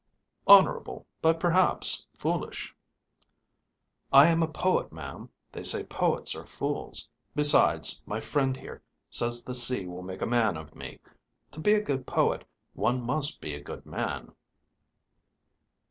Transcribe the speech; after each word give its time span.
"Honorable, 0.47 1.05
but 1.21 1.39
perhaps 1.39 2.07
foolish." 2.17 2.73
"I 4.11 4.29
am 4.29 4.41
a 4.41 4.47
poet, 4.47 4.91
ma'am; 4.91 5.29
they 5.51 5.61
say 5.61 5.83
poets 5.83 6.33
are 6.33 6.43
fools. 6.43 7.07
Besides, 7.35 8.01
my 8.07 8.19
friend 8.19 8.57
here 8.57 8.81
says 9.11 9.43
the 9.43 9.53
sea 9.53 9.85
will 9.85 10.01
make 10.01 10.23
a 10.23 10.25
man 10.25 10.57
of 10.57 10.73
me. 10.73 10.97
To 11.51 11.59
be 11.59 11.75
a 11.75 11.81
good 11.83 12.07
poet, 12.07 12.43
one 12.73 12.99
must 13.03 13.41
be 13.41 13.53
a 13.53 13.61
good 13.61 13.85
man." 13.85 14.33